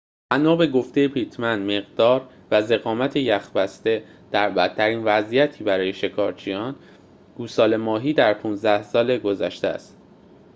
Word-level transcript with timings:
بنا 0.31 0.55
به 0.55 0.67
گفته 0.67 1.07
پیتمن 1.07 1.77
مقدار 1.77 2.29
و 2.51 2.61
ضخامت 2.61 3.15
یخ 3.15 3.51
بسته 3.51 4.03
در 4.31 4.49
بدترین 4.49 5.03
وضعیتی 5.03 5.63
برای 5.63 5.93
شکارچیان 5.93 6.75
گوساله 7.35 7.77
ماهی 7.77 8.13
در 8.13 8.33
۱۵ 8.33 8.81
سال 8.83 9.17
گذشته 9.17 9.67
است 9.67 9.97